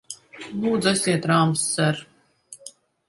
Lūdzu, 0.61 0.89
esiet 0.93 1.29
rāms, 1.33 1.67
ser! 1.77 2.03